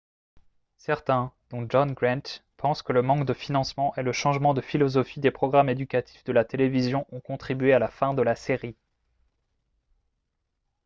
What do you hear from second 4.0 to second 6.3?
le changement de philosophie des programmes éducatifs